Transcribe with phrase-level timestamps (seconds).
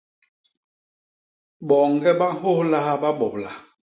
[1.67, 3.51] Boñge ba nhôhlaha babobla.